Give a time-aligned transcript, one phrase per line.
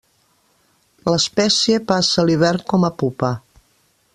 [1.11, 3.31] L'espècie passa l'hivern com a pupa.